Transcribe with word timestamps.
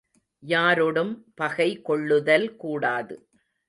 யாரொடும் 0.43 1.13
பகை 1.35 1.81
கொள்ளுதல் 1.81 2.55
கூடாது. 2.55 3.15